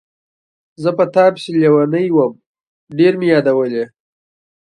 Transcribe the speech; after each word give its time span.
زه 0.83 0.89
په 0.97 1.03
تا 1.13 1.25
پسې 1.33 1.51
لیونی 1.61 2.07
وم، 2.15 2.33
ډېر 2.97 3.13
مې 3.19 3.27
یادولې. 3.33 3.83